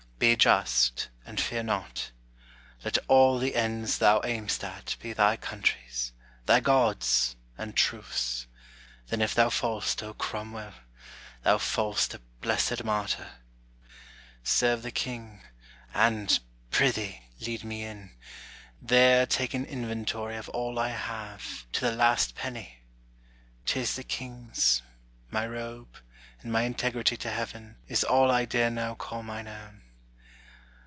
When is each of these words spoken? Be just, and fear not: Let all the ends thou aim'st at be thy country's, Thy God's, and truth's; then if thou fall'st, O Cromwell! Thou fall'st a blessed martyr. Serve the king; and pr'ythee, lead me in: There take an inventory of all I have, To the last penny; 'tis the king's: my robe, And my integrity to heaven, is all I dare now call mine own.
Be 0.21 0.35
just, 0.35 1.09
and 1.25 1.41
fear 1.41 1.63
not: 1.63 2.11
Let 2.85 2.99
all 3.07 3.39
the 3.39 3.55
ends 3.55 3.97
thou 3.97 4.21
aim'st 4.23 4.63
at 4.63 4.95
be 5.01 5.13
thy 5.13 5.35
country's, 5.35 6.13
Thy 6.45 6.59
God's, 6.59 7.35
and 7.57 7.75
truth's; 7.75 8.45
then 9.07 9.19
if 9.19 9.33
thou 9.33 9.49
fall'st, 9.49 10.03
O 10.03 10.13
Cromwell! 10.13 10.75
Thou 11.41 11.57
fall'st 11.57 12.13
a 12.13 12.19
blessed 12.39 12.83
martyr. 12.83 13.31
Serve 14.43 14.83
the 14.83 14.91
king; 14.91 15.41
and 15.91 16.39
pr'ythee, 16.69 17.23
lead 17.39 17.63
me 17.63 17.83
in: 17.83 18.15
There 18.79 19.25
take 19.25 19.55
an 19.55 19.65
inventory 19.65 20.37
of 20.37 20.49
all 20.49 20.77
I 20.77 20.89
have, 20.89 21.65
To 21.71 21.81
the 21.81 21.93
last 21.95 22.35
penny; 22.35 22.83
'tis 23.65 23.95
the 23.95 24.03
king's: 24.03 24.83
my 25.31 25.47
robe, 25.47 25.97
And 26.41 26.51
my 26.51 26.61
integrity 26.61 27.17
to 27.17 27.31
heaven, 27.31 27.77
is 27.87 28.03
all 28.03 28.29
I 28.29 28.45
dare 28.45 28.69
now 28.69 28.93
call 28.93 29.23
mine 29.23 29.47
own. 29.47 29.81